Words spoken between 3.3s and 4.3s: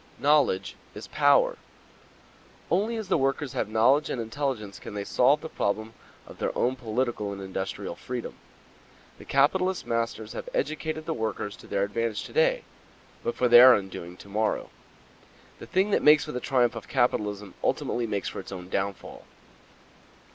have knowledge and